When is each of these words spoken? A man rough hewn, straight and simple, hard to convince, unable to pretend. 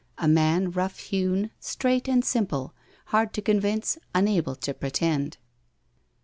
A 0.17 0.27
man 0.27 0.71
rough 0.71 0.97
hewn, 0.97 1.51
straight 1.59 2.09
and 2.09 2.25
simple, 2.25 2.73
hard 3.13 3.33
to 3.33 3.41
convince, 3.43 3.99
unable 4.15 4.55
to 4.55 4.73
pretend. 4.73 5.37